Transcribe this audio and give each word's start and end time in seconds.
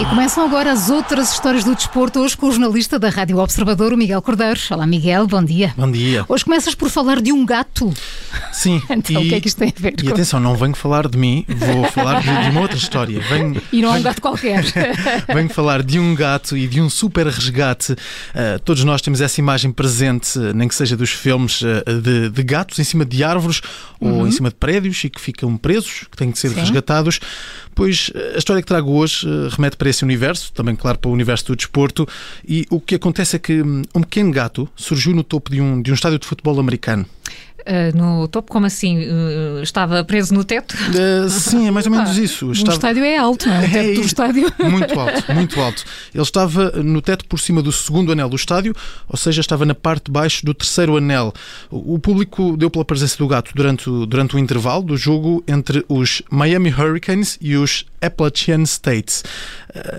E 0.00 0.04
começam 0.06 0.44
agora 0.44 0.72
as 0.72 0.88
outras 0.88 1.32
histórias 1.32 1.64
do 1.64 1.74
desporto, 1.74 2.20
hoje 2.20 2.36
com 2.36 2.46
o 2.46 2.50
jornalista 2.52 2.98
da 2.98 3.10
Rádio 3.10 3.38
Observador, 3.38 3.92
o 3.92 3.96
Miguel 3.96 4.22
Cordeiro. 4.22 4.58
Olá, 4.70 4.86
Miguel, 4.86 5.26
bom 5.26 5.44
dia. 5.44 5.74
Bom 5.76 5.90
dia. 5.90 6.24
Hoje 6.28 6.44
começas 6.44 6.74
por 6.74 6.88
falar 6.88 7.20
de 7.20 7.32
um 7.32 7.44
gato. 7.44 7.92
Sim. 8.52 8.82
Então, 8.90 9.22
e, 9.22 9.26
o 9.26 9.28
que 9.28 9.34
é 9.34 9.40
que 9.40 9.48
isto 9.48 9.58
tem 9.58 9.72
a 9.76 9.80
ver 9.80 9.94
E 9.98 10.04
com... 10.04 10.10
atenção, 10.10 10.38
não 10.40 10.54
venho 10.54 10.74
falar 10.74 11.08
de 11.08 11.16
mim, 11.16 11.44
vou 11.48 11.84
falar 11.84 12.20
de, 12.20 12.44
de 12.44 12.50
uma 12.50 12.60
outra 12.60 12.76
história. 12.76 13.18
Venho, 13.20 13.60
E 13.72 13.80
não 13.80 13.94
é 13.94 13.98
um 13.98 14.02
gato 14.02 14.20
qualquer. 14.20 14.64
Venho 15.32 15.48
falar 15.48 15.82
de 15.82 15.98
um 15.98 16.14
gato 16.14 16.56
e 16.56 16.66
de 16.66 16.80
um 16.80 16.90
super 16.90 17.26
resgate. 17.26 17.92
Uh, 17.92 18.58
todos 18.64 18.84
nós 18.84 19.00
temos 19.00 19.20
essa 19.20 19.40
imagem 19.40 19.72
presente, 19.72 20.38
nem 20.54 20.68
que 20.68 20.74
seja 20.74 20.96
dos 20.96 21.10
filmes, 21.10 21.62
uh, 21.62 22.00
de, 22.02 22.30
de 22.30 22.42
gatos 22.42 22.78
em 22.78 22.84
cima 22.84 23.04
de 23.04 23.24
árvores 23.24 23.60
ou 24.00 24.26
em 24.26 24.30
cima 24.30 24.48
de 24.48 24.54
prédios 24.54 25.02
e 25.04 25.10
que 25.10 25.20
ficam 25.20 25.56
presos, 25.56 26.06
que 26.10 26.16
têm 26.16 26.30
que 26.30 26.38
ser 26.38 26.50
Sim. 26.50 26.60
resgatados. 26.60 27.20
Pois 27.74 28.10
a 28.34 28.38
história 28.38 28.60
que 28.60 28.68
trago 28.68 28.92
hoje 28.92 29.26
uh, 29.26 29.48
remete 29.48 29.76
para 29.76 29.88
esse 29.88 30.04
universo, 30.04 30.52
também, 30.52 30.74
claro, 30.76 30.98
para 30.98 31.08
o 31.08 31.12
universo 31.12 31.46
do 31.46 31.56
desporto. 31.56 32.06
E 32.46 32.66
o 32.70 32.80
que 32.80 32.94
acontece 32.94 33.36
é 33.36 33.38
que 33.38 33.62
hum, 33.62 33.82
um 33.94 34.00
pequeno 34.02 34.30
gato 34.30 34.68
surgiu 34.76 35.14
no 35.14 35.22
topo 35.22 35.50
de 35.50 35.60
um, 35.60 35.80
de 35.80 35.90
um 35.90 35.94
estádio 35.94 36.18
de 36.18 36.26
futebol 36.26 36.58
americano. 36.58 37.06
Ah, 37.66 37.96
no 37.96 38.26
topo, 38.28 38.50
como 38.50 38.66
assim? 38.66 38.98
Ah, 38.98 39.62
estava 39.62 40.02
preso 40.04 40.34
no 40.34 40.44
teto? 40.44 40.72
Uh, 40.74 41.28
sim, 41.28 41.68
é 41.68 41.70
mais 41.70 41.86
ou 41.86 41.92
menos 41.92 42.16
isso. 42.16 42.48
Um 42.48 42.52
estádio 42.52 43.04
é 43.04 43.16
alto, 43.16 43.48
não 43.48 43.54
é? 43.54 43.66
O 43.66 43.70
teto 43.70 43.94
do 43.94 44.00
É, 44.00 44.04
estádio. 44.04 44.52
Muito 44.70 44.98
alto, 44.98 45.24
muito 45.34 45.60
alto. 45.60 45.84
Ele 46.14 46.22
estava 46.22 46.70
no 46.82 47.00
teto 47.02 47.24
por 47.26 47.38
cima 47.38 47.62
do 47.62 47.70
segundo 47.72 48.10
anel 48.12 48.28
do 48.28 48.36
estádio, 48.36 48.74
ou 49.08 49.16
seja, 49.16 49.40
estava 49.40 49.64
na 49.64 49.74
parte 49.74 50.06
de 50.06 50.12
baixo 50.12 50.44
do 50.44 50.54
terceiro 50.54 50.96
anel. 50.96 51.32
O 51.70 51.90
o 51.90 51.98
público 51.98 52.56
deu 52.56 52.70
pela 52.70 52.84
presença 52.84 53.18
do 53.18 53.26
gato 53.26 53.50
durante 53.54 53.90
o, 53.90 54.06
durante 54.06 54.34
o 54.34 54.38
intervalo 54.38 54.82
do 54.82 54.96
jogo 54.96 55.44
entre 55.46 55.84
os 55.88 56.22
Miami 56.30 56.70
Hurricanes 56.70 57.36
e 57.40 57.56
os 57.56 57.84
Appalachian 58.00 58.62
States. 58.62 59.22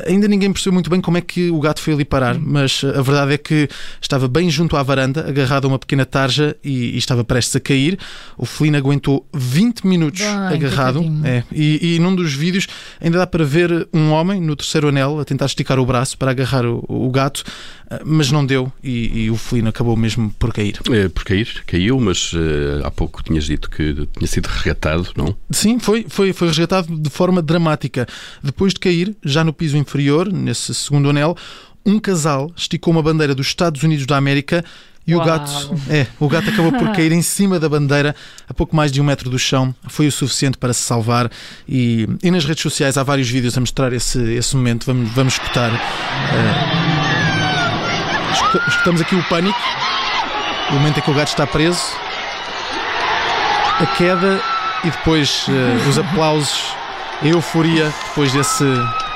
Ainda 0.08 0.28
ninguém 0.28 0.52
percebeu 0.52 0.74
muito 0.74 0.90
bem 0.90 1.00
como 1.00 1.18
é 1.18 1.22
que 1.22 1.50
o 1.52 1.60
gato 1.60 1.80
foi 1.80 1.94
ali 1.94 2.04
parar, 2.04 2.38
mas 2.40 2.82
eh, 2.84 2.98
a 2.98 3.02
verdade 3.02 3.34
é 3.34 3.38
que 3.38 3.70
estava 4.02 4.28
bem 4.28 4.50
junto 4.50 4.76
à 4.76 4.84
varanda, 4.84 5.28
agarrado 5.28 5.66
a 5.66 5.68
uma 5.68 5.80
pequena 5.80 6.06
tarja 6.06 6.56
e, 6.64 6.96
e 6.96 6.98
estava 6.98 7.24
prestes 7.24 7.51
a 7.58 7.60
cair. 7.60 7.98
O 8.38 8.46
felino 8.46 8.78
aguentou 8.78 9.28
20 9.34 9.86
minutos 9.86 10.22
Bem, 10.22 10.32
agarrado. 10.32 11.04
É, 11.24 11.44
e, 11.52 11.96
e 11.96 12.00
num 12.00 12.16
dos 12.16 12.34
vídeos 12.34 12.68
ainda 13.00 13.18
dá 13.18 13.28
para 13.28 13.44
ver 13.44 13.88
um 13.94 14.12
homem 14.12 14.42
no 14.42 14.56
terceiro 14.56 14.88
anel 14.88 15.20
a 15.20 15.26
tentar 15.26 15.46
esticar 15.46 15.80
o 15.80 15.86
braço 15.86 16.18
para 16.18 16.32
agarrar 16.32 16.66
o, 16.66 16.84
o 16.88 17.10
gato, 17.10 17.44
eh, 17.90 18.02
mas 18.06 18.32
não 18.32 18.46
deu 18.46 18.72
e, 18.84 19.24
e 19.24 19.32
o 19.32 19.38
felino 19.38 19.70
acabou 19.70 19.96
mesmo 19.96 20.34
por 20.38 20.54
cair. 20.54 20.80
É, 20.90 21.10
por 21.10 21.24
cair, 21.24 21.64
caiu, 21.66 22.00
mas 22.00 22.32
eh, 22.36 22.86
há 22.86 22.92
pouco 22.92 23.24
tinhas 23.24 23.46
dito 23.46 23.70
que 23.70 24.08
tinha 24.18 24.28
sido 24.28 24.48
resgatado, 24.48 25.10
não? 25.16 25.36
Sim, 25.52 25.80
foi, 25.80 26.06
foi, 26.08 26.34
foi 26.34 26.48
resgatado 26.48 26.96
de 26.96 27.10
forma 27.10 27.42
dramática. 27.42 28.08
Depois 28.44 28.74
de 28.74 28.80
cair, 28.80 29.16
já 29.24 29.44
no 29.44 29.54
piso 29.54 29.78
inferior, 29.78 30.32
nesse 30.32 30.74
segundo 30.74 31.10
anel, 31.10 31.36
um 31.86 32.00
casal 32.00 32.52
esticou 32.56 32.94
uma 32.94 33.02
bandeira 33.02 33.34
dos 33.34 33.48
Estados 33.48 33.82
Unidos 33.84 34.06
da 34.06 34.18
América 34.18 34.64
e 35.08 35.14
o 35.16 35.18
Uau. 35.18 35.26
gato, 35.28 35.76
é, 35.90 36.06
o 36.20 36.28
gato 36.30 36.50
acabou 36.50 36.72
por 36.72 36.92
cair 36.92 37.12
em 37.12 37.22
cima 37.24 37.60
da 37.60 37.68
bandeira 37.68 38.16
a 38.48 38.54
pouco 38.54 38.76
mais 38.76 38.92
de 38.92 39.02
um 39.02 39.04
metro 39.04 39.30
do 39.30 39.40
chão. 39.40 39.74
Foi 39.88 40.08
o 40.08 40.12
suficiente 40.12 40.58
para 40.58 40.74
se 40.74 40.82
salvar. 40.82 41.30
E, 41.68 42.08
e 42.24 42.30
nas 42.32 42.46
redes 42.46 42.62
sociais 42.62 42.98
há 42.98 43.04
vários 43.04 43.30
vídeos 43.30 43.58
a 43.58 43.60
mostrar 43.60 43.92
esse, 43.94 44.20
esse 44.34 44.56
momento. 44.56 44.86
Vamos, 44.86 45.10
vamos 45.12 45.34
escutar. 45.34 45.72
escu- 48.34 48.62
escutamos 48.70 49.02
aqui 49.02 49.16
o 49.16 49.24
pânico, 49.24 49.60
o 50.70 50.74
momento 50.76 51.00
em 51.00 51.02
que 51.02 51.12
o 51.12 51.14
gato 51.14 51.30
está 51.30 51.46
preso, 51.48 51.82
a 53.80 53.86
queda 53.98 54.40
e 54.84 54.90
depois 54.90 55.46
eh, 55.50 55.90
os 55.90 55.98
aplausos, 55.98 56.74
a 57.22 57.28
euforia 57.28 57.92
depois 58.10 58.32
desse, 58.34 58.64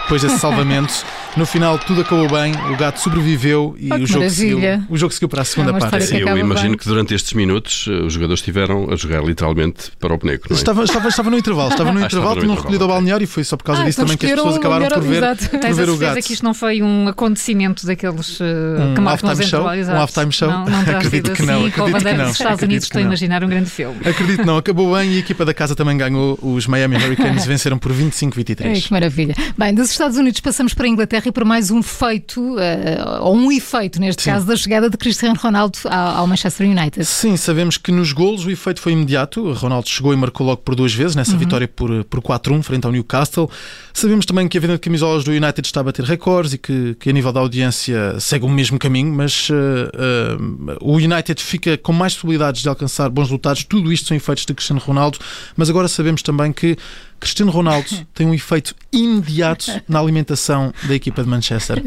depois 0.03 0.21
desse 0.21 0.37
salvamento. 0.41 0.93
No 1.37 1.45
final 1.45 1.77
tudo 1.77 1.99
acabou 2.01 2.29
bem, 2.29 2.53
o 2.71 2.77
gato 2.77 2.97
sobreviveu 3.01 3.75
e 3.77 3.89
que 3.89 3.95
o, 4.03 4.07
jogo 4.07 4.29
seguiu, 4.29 4.59
o 4.89 4.97
jogo 4.97 5.13
seguiu 5.13 5.27
para 5.27 5.41
a 5.41 5.45
segunda 5.45 5.71
É 5.75 5.79
parte. 5.79 6.05
Sim, 6.05 6.17
eu 6.19 6.37
imagino 6.37 6.69
bem. 6.69 6.77
que 6.77 6.85
durante 6.87 7.13
estes 7.13 7.33
minutos 7.33 7.87
eh, 7.89 7.91
os 8.05 8.13
jogadores 8.13 8.39
estiveram 8.39 8.89
a 8.89 8.95
jogar 8.95 9.21
literalmente 9.21 9.91
para 9.99 10.13
o 10.13 10.17
boneco, 10.17 10.47
não 10.49 10.55
é? 10.55 10.59
Estava, 10.59 10.83
estava, 10.85 11.09
estava 11.09 11.29
no 11.29 11.37
intervalo, 11.37 11.69
estava 11.71 11.91
no 11.91 11.99
Ah, 12.01 12.05
intervalo, 12.05 12.39
tinham 12.39 12.55
recolhido 12.55 12.83
ao 12.85 12.89
balneário 12.89 13.25
e 13.25 13.27
foi 13.27 13.43
só 13.43 13.57
por 13.57 13.65
causa 13.65 13.81
Ah, 13.81 13.85
disso 13.85 13.99
então 14.01 14.05
também 14.15 14.17
que 14.17 14.25
as 14.27 14.31
pessoas 14.33 14.55
acabaram 14.55 14.87
por 14.87 15.01
ver, 15.01 15.09
melhor- 15.09 15.35
por 15.35 15.59
Tens 15.59 15.65
a 15.65 15.73
ver 15.73 15.89
o 15.89 15.91
certeza 15.97 16.15
gato. 16.15 16.25
que 16.25 16.33
isto 16.33 16.43
não 16.45 16.53
foi 16.53 16.81
um 16.81 17.07
acontecimento 17.09 17.85
daqueles 17.85 18.39
uh, 18.39 18.43
Um 18.43 18.93
que 18.95 19.01
marcam 19.01 19.29
halftime 19.29 19.31
os 19.43 19.49
show? 19.49 19.59
intervalos, 19.59 19.77
Um 19.77 19.81
exato. 19.81 19.99
halftime 19.99 20.31
show? 20.31 20.47
Não, 20.49 20.65
não 20.65 20.83
terá 20.85 20.97
Acredito 20.99 21.31
que 21.33 21.43
não, 21.43 21.53
assim, 21.65 21.71
com 21.71 21.81
a 21.81 21.85
acredito 21.85 21.85
que 21.85 21.91
bandeira 21.91 22.17
não, 22.17 22.25
dos 22.25 22.31
Estados 22.33 22.53
acredito 22.53 22.63
Unidos, 22.71 22.85
que 22.85 22.87
estou 22.87 22.99
a 22.99 23.03
não. 23.03 23.09
imaginar 23.09 23.43
um 23.43 23.47
grande 23.49 23.69
filme. 23.69 23.97
Acredito 24.09 24.45
não, 24.45 24.57
acabou 24.57 24.95
bem 24.95 25.11
e 25.11 25.15
a 25.17 25.19
equipa 25.19 25.43
da 25.43 25.53
casa 25.53 25.75
também 25.75 25.97
ganhou. 25.97 26.39
Os 26.41 26.65
Miami 26.65 26.95
Hurricanes 26.95 27.43
venceram 27.45 27.77
por 27.77 27.91
Ai, 27.91 27.97
25-23. 27.97 28.83
que 28.85 28.91
maravilha. 28.93 29.35
Bem, 29.57 29.73
dos 29.73 29.91
Estados 29.91 30.17
Unidos 30.17 30.39
passamos 30.39 30.73
para 30.73 30.85
a 30.85 30.89
Inglaterra 30.89 31.24
e 31.29 31.31
para 31.31 31.45
mais 31.45 31.71
um 31.71 31.81
feito, 31.81 32.57
eh, 32.59 32.97
ou 33.21 33.35
um 33.35 33.51
efeito, 33.51 33.99
neste 33.99 34.23
Sim. 34.23 34.31
caso, 34.31 34.45
da 34.45 34.55
chegada 34.55 34.89
de 34.89 34.97
Cristiano 34.97 35.37
Ronaldo 35.39 35.77
ao, 35.85 36.17
ao 36.17 36.27
Manchester 36.27 36.67
United. 36.67 37.05
Sim, 37.05 37.37
sabemos 37.37 37.77
que 37.77 37.91
nos 37.91 38.11
golos 38.11 38.45
o 38.45 38.51
efeito 38.51 38.79
foi 38.79 38.93
imediato. 38.93 39.51
Ronaldo 39.53 39.87
chegou 39.89 40.13
e 40.13 40.17
marcou 40.17 40.45
logo 40.45 40.61
por 40.61 40.75
duas 40.75 40.93
vezes 40.93 41.15
nessa 41.15 41.35
vitória 41.37 41.67
por, 41.67 42.03
por 42.05 42.21
4-1 42.21 42.63
frente 42.63 42.85
ao 42.85 42.91
Newcastle. 42.91 43.49
Sabemos 43.93 44.25
também 44.25 44.47
que 44.47 44.57
a 44.57 44.61
venda 44.61 44.73
de 44.73 44.79
camisolas 44.79 45.23
do 45.23 45.31
United 45.31 45.65
está 45.65 45.79
a 45.79 45.83
bater 45.83 46.05
recordes 46.05 46.53
e 46.53 46.57
que, 46.57 46.95
que 46.99 47.09
a 47.09 47.13
nível 47.13 47.31
da 47.31 47.39
audiência 47.39 48.19
segue 48.19 48.45
o 48.45 48.49
mesmo 48.49 48.77
caminho, 48.77 49.13
mas 49.13 49.47
eh, 49.51 49.91
eh, 49.93 50.77
o 50.81 50.93
United 50.95 51.41
fica 51.41 51.77
com 51.77 51.93
mais 51.93 52.13
possibilidades 52.13 52.61
de 52.61 52.69
alcançar 52.69 53.09
bons 53.09 53.23
resultados. 53.23 53.63
Tudo 53.63 53.91
isto 53.91 54.07
são 54.07 54.17
efeitos 54.17 54.45
de 54.45 54.53
Cristiano 54.53 54.81
Ronaldo, 54.81 55.17
mas 55.55 55.69
agora 55.69 55.87
sabemos 55.87 56.21
também 56.21 56.51
que 56.51 56.77
Cristiano 57.25 57.51
Ronaldo 57.51 57.89
tem 58.13 58.27
um 58.27 58.35
efeito 58.35 58.75
imediato 58.93 59.81
na 59.87 59.99
alimentação 59.99 60.71
da 60.83 60.93
equipa 60.93 61.23
de 61.23 61.27
Manchester. 61.27 61.81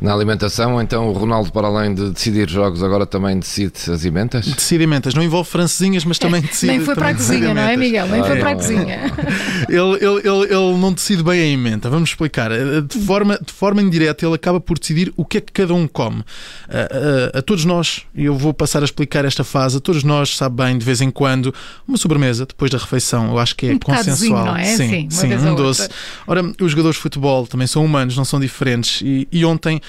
Na 0.00 0.14
alimentação, 0.14 0.80
então 0.80 1.08
o 1.08 1.12
Ronaldo, 1.12 1.50
para 1.50 1.66
além 1.66 1.92
de 1.92 2.10
decidir 2.10 2.48
jogos, 2.48 2.84
agora 2.84 3.04
também 3.04 3.36
decide 3.38 3.72
as 3.90 4.04
ementas? 4.04 4.46
Decide 4.46 4.84
ementas. 4.84 5.12
Não 5.12 5.22
envolve 5.24 5.50
francesinhas, 5.50 6.04
mas 6.04 6.18
também 6.18 6.40
decide. 6.46 6.70
Nem 6.72 6.80
foi 6.84 6.94
para 6.94 7.08
a 7.10 7.14
também 7.14 7.16
decide 7.16 7.38
cozinha, 7.46 7.54
não 7.54 7.62
é. 7.68 7.76
Miguel? 7.76 8.06
Nem 8.06 8.20
Ah, 8.20 8.24
foi 8.24 8.36
é. 8.36 8.40
para 8.40 8.50
a 8.50 8.54
cozinha. 8.54 9.12
Ele, 9.68 9.78
ele, 9.96 10.28
ele, 10.28 10.44
ele 10.54 10.78
não 10.78 10.92
decide 10.92 11.22
bem 11.24 11.40
a 11.40 11.46
emenda. 11.46 11.90
Vamos 11.90 12.10
explicar. 12.10 12.52
Eh, 12.52 12.80
De 12.82 12.98
forma, 13.00 13.38
de 13.44 13.52
forma 13.52 13.82
indireta, 13.82 14.24
ele 14.24 14.36
acaba 14.36 14.60
por 14.60 14.78
decidir 14.78 15.12
o 15.16 15.24
que 15.24 15.38
é 15.38 15.40
que 15.40 15.50
cada 15.52 15.74
um 15.74 15.88
come. 15.88 16.22
A, 16.68 17.34
a- 17.34 17.38
a 17.40 17.42
todos 17.42 17.64
nós, 17.64 18.02
e 18.14 18.24
eu 18.26 18.36
vou 18.36 18.54
passar 18.54 18.82
a 18.82 18.84
explicar 18.84 19.24
esta 19.24 19.42
fase, 19.42 19.78
a 19.78 19.80
todos 19.80 20.04
nós, 20.04 20.36
sabe 20.36 20.62
bem, 20.62 20.78
de 20.78 20.84
vez 20.84 21.00
em 21.00 21.10
quando, 21.10 21.52
uma 21.88 21.96
sobremesa 21.98 22.46
depois 22.46 22.70
da 22.70 22.78
refeição, 22.78 23.30
eu 23.32 23.38
acho 23.40 23.56
que 23.56 23.66
é 23.66 23.72
Um 23.72 23.78
consensual. 23.80 24.46
não 24.46 24.56
é? 24.56 24.64
Sim, 24.64 25.08
Sim, 25.10 25.10
sim 25.10 25.34
um 25.34 25.54
doce. 25.56 25.82
outra. 25.82 25.96
Ora, 26.26 26.42
os 26.60 26.70
jogadores 26.70 26.94
de 26.96 27.02
futebol 27.02 27.48
também 27.48 27.66
são 27.66 27.84
humanos, 27.84 28.16
não 28.16 28.24
são 28.24 28.38
diferentes. 28.38 29.00
E, 29.02 29.26
e 29.32 29.44
ontem. 29.44 29.80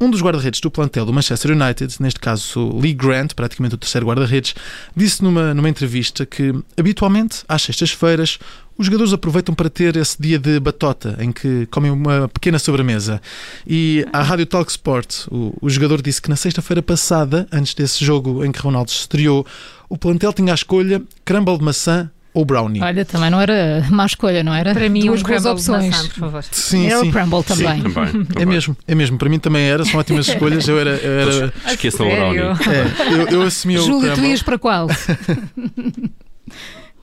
Um 0.00 0.08
dos 0.08 0.22
guarda-redes 0.22 0.60
do 0.60 0.70
plantel 0.70 1.04
do 1.04 1.12
Manchester 1.12 1.50
United, 1.50 1.96
neste 1.98 2.20
caso 2.20 2.70
Lee 2.78 2.94
Grant, 2.94 3.34
praticamente 3.34 3.74
o 3.74 3.78
terceiro 3.78 4.06
guarda-redes, 4.06 4.54
disse 4.94 5.24
numa, 5.24 5.52
numa 5.52 5.68
entrevista 5.68 6.24
que 6.24 6.54
habitualmente, 6.76 7.42
às 7.48 7.62
sextas-feiras, 7.62 8.38
os 8.76 8.86
jogadores 8.86 9.12
aproveitam 9.12 9.56
para 9.56 9.68
ter 9.68 9.96
esse 9.96 10.16
dia 10.22 10.38
de 10.38 10.60
batota, 10.60 11.16
em 11.18 11.32
que 11.32 11.66
comem 11.66 11.90
uma 11.90 12.28
pequena 12.28 12.60
sobremesa. 12.60 13.20
E 13.66 14.06
à 14.12 14.22
Rádio 14.22 14.46
Talk 14.46 14.70
Sport, 14.70 15.26
o, 15.32 15.52
o 15.60 15.68
jogador 15.68 16.00
disse 16.00 16.22
que 16.22 16.30
na 16.30 16.36
sexta-feira 16.36 16.80
passada, 16.80 17.48
antes 17.50 17.74
desse 17.74 18.04
jogo 18.04 18.44
em 18.44 18.52
que 18.52 18.60
Ronaldo 18.60 18.92
se 18.92 19.00
estreou, 19.00 19.44
o 19.88 19.98
plantel 19.98 20.32
tinha 20.32 20.52
à 20.52 20.54
escolha 20.54 21.02
crumble 21.24 21.58
de 21.58 21.64
maçã 21.64 22.08
ou 22.38 22.44
brownie. 22.44 22.80
Olha, 22.80 23.04
também 23.04 23.30
não 23.30 23.40
era 23.40 23.84
má 23.90 24.06
escolha, 24.06 24.44
não 24.44 24.54
era? 24.54 24.72
Para 24.72 24.88
mim, 24.88 25.06
Duas 25.06 25.22
boas 25.22 25.42
crumble 25.42 25.50
opções. 25.52 25.90
maçã, 25.90 26.08
por 26.08 26.14
favor. 26.20 26.44
Sim, 26.52 26.86
Era 26.86 27.00
sim. 27.00 27.08
o 27.08 27.12
crumble 27.12 27.42
também. 27.42 27.82
Também, 27.82 28.26
É 28.40 28.46
mesmo, 28.46 28.76
é 28.86 28.94
mesmo. 28.94 29.18
Para 29.18 29.28
mim 29.28 29.38
também 29.38 29.64
era, 29.68 29.84
são 29.84 29.98
ótimas 29.98 30.28
escolhas. 30.28 30.68
Eu 30.68 30.78
era. 30.78 30.90
Eu, 30.90 31.20
era, 31.20 31.52
Esqueçam 31.66 32.06
o 32.06 32.10
brownie. 32.10 32.38
é, 32.40 33.12
eu, 33.12 33.28
eu 33.28 33.42
assumi 33.42 33.76
o 33.78 33.82
Júlio, 33.82 34.10
tu 34.10 34.12
crumble. 34.14 34.30
ias 34.30 34.42
para 34.42 34.58
qual? 34.58 34.86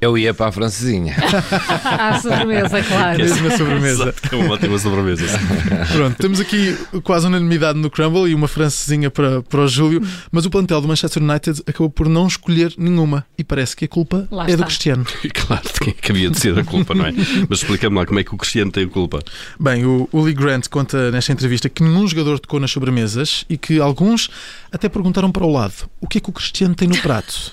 Eu 0.06 0.16
ia 0.16 0.36
para 0.36 0.50
a 0.50 0.52
francesinha. 0.52 1.16
À 1.84 2.20
sobremesa, 2.20 2.84
claro. 2.84 3.18
Mesmo 3.18 3.48
a 3.48 3.58
sobremesa. 3.58 4.04
Exato, 4.14 4.30
que 4.30 4.36
é 4.36 4.38
uma 4.38 4.54
ótima 4.54 4.78
sobremesa. 4.78 5.26
Pronto, 5.92 6.16
temos 6.18 6.40
aqui 6.40 6.78
quase 7.02 7.26
unanimidade 7.26 7.80
no 7.80 7.90
Crumble 7.90 8.30
e 8.30 8.36
uma 8.36 8.48
francesinha 8.48 9.10
para, 9.10 9.42
para 9.42 9.62
o 9.62 9.68
Júlio, 9.68 10.08
mas 10.32 10.46
o 10.46 10.52
plantel 10.52 10.80
do 10.80 10.88
Manchester 10.88 11.24
United 11.24 11.64
acabou 11.66 11.90
por 11.90 12.08
não 12.08 12.28
escolher 12.28 12.72
nenhuma 12.78 13.26
e 13.36 13.44
parece 13.44 13.76
que 13.76 13.86
a 13.86 13.88
culpa 13.88 14.28
Lá 14.30 14.44
é 14.44 14.48
do 14.50 14.54
está. 14.54 14.66
Cristiano. 14.66 15.06
Claro, 15.34 15.64
de 15.64 15.80
quem 15.80 15.90
é 15.90 15.94
que 16.00 16.12
havia 16.12 16.30
de 16.30 16.40
ser 16.40 16.60
a 16.60 16.64
culpa, 16.64 16.94
não 16.94 17.08
é? 17.08 17.12
Mas 17.50 17.60
explica-me 17.60 17.96
lá 17.96 18.06
como 18.06 18.20
é 18.20 18.24
que 18.24 18.36
o 18.36 18.38
Cristiano 18.38 18.72
tem 18.72 18.84
a 18.84 18.88
culpa. 18.88 19.24
Bem, 19.60 19.86
o, 19.86 20.08
o 20.12 20.22
Lee 20.22 20.36
Grant 20.36 20.68
conta 20.70 21.10
nesta 21.10 21.32
entrevista 21.32 21.68
que 21.68 21.82
nenhum 21.82 22.08
jogador 22.08 22.40
tocou 22.40 22.60
nas 22.60 22.70
sobremesas 22.70 23.44
e 23.50 23.58
que 23.58 23.80
alguns 23.80 24.30
até 24.72 24.88
perguntaram 24.88 25.32
para 25.32 25.44
o 25.44 25.52
lado 25.52 25.90
o 26.00 26.08
que 26.08 26.20
é 26.20 26.22
que 26.22 26.30
o 26.30 26.34
Cristiano 26.34 26.76
tem 26.76 26.88
no 26.88 26.98
prato. 26.98 27.52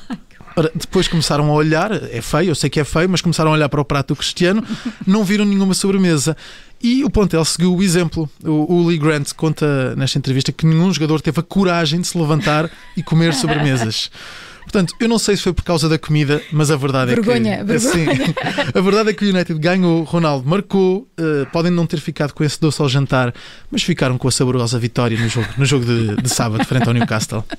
Ora, 0.57 0.71
depois 0.75 1.09
começaram 1.09 1.51
a 1.51 1.53
olhar, 1.55 1.93
é 1.93 2.21
feio, 2.21 2.51
eu 2.51 2.55
sei 2.55 2.69
que 2.69 2.81
é 2.81 2.85
feio, 2.85 3.09
mas 3.09 3.21
começaram 3.21 3.51
a 3.51 3.55
olhar 3.55 3.69
para 3.69 3.81
o 3.81 3.85
prato 3.85 4.09
do 4.09 4.17
Cristiano, 4.17 4.65
não 5.07 5.25
viram 5.25 5.45
nenhuma 5.45 5.75
sobremesa. 5.75 6.37
E 6.83 7.05
o 7.05 7.11
plantel 7.11 7.45
seguiu 7.45 7.77
o 7.77 7.83
exemplo. 7.83 8.29
O, 8.43 8.75
o 8.75 8.89
Lee 8.89 8.99
Grant 8.99 9.33
conta 9.35 9.95
nesta 9.95 10.19
entrevista 10.19 10.51
que 10.51 10.67
nenhum 10.67 10.93
jogador 10.93 11.21
teve 11.21 11.39
a 11.39 11.43
coragem 11.43 12.01
de 12.01 12.09
se 12.09 12.19
levantar 12.19 12.69
e 12.97 13.03
comer 13.03 13.35
sobremesas. 13.35 14.11
Portanto, 14.63 14.95
eu 14.99 15.09
não 15.09 15.19
sei 15.19 15.37
se 15.37 15.43
foi 15.43 15.53
por 15.53 15.65
causa 15.65 15.89
da 15.89 15.99
comida, 15.99 16.41
mas 16.53 16.71
a 16.71 16.77
verdade 16.77 17.15
Vergonha, 17.15 17.55
é 17.55 17.59
que. 17.59 17.65
vergonha. 17.65 17.93
Sim, 17.93 18.35
a 18.75 18.81
verdade 18.81 19.11
é 19.11 19.13
que 19.13 19.25
o 19.25 19.29
United 19.29 19.59
ganhou, 19.59 20.03
Ronaldo 20.05 20.49
marcou, 20.49 21.07
eh, 21.19 21.47
podem 21.53 21.71
não 21.71 21.87
ter 21.87 22.01
ficado 22.01 22.33
com 22.33 22.43
esse 22.43 22.61
doce 22.61 22.81
ao 22.81 22.89
jantar, 22.89 23.35
mas 23.71 23.83
ficaram 23.83 24.17
com 24.17 24.29
a 24.29 24.31
saborosa 24.31 24.79
vitória 24.79 25.19
no 25.19 25.29
jogo, 25.29 25.49
no 25.59 25.65
jogo 25.65 25.85
de, 25.85 26.17
de 26.17 26.29
sábado, 26.29 26.65
frente 26.65 26.87
ao 26.89 26.95
Newcastle. 26.95 27.45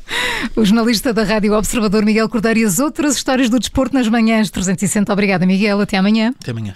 O 0.56 0.66
jornalista 0.66 1.14
da 1.14 1.24
Rádio 1.24 1.54
Observador 1.54 2.04
Miguel 2.04 2.28
Cordeiro 2.28 2.60
e 2.60 2.66
as 2.66 2.78
outras 2.78 3.16
histórias 3.16 3.50
do 3.50 3.58
desporto 3.58 3.96
nas 3.96 4.08
manhãs 4.10 4.50
360. 4.50 5.12
Obrigada, 5.12 5.46
Miguel. 5.46 5.80
Até 5.80 5.98
amanhã. 5.98 6.34
Até 6.40 6.52
amanhã. 6.52 6.76